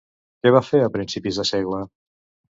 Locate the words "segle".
1.53-1.85